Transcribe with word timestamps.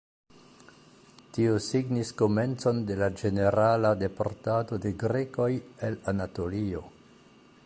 Tio 1.37 1.51
signis 1.65 2.13
komencon 2.23 2.81
de 2.89 2.97
la 3.03 3.11
ĝenerala 3.21 3.95
deportado 4.03 4.83
de 4.87 4.97
grekoj 5.05 5.51
el 5.91 6.05
Anatolio. 6.15 6.87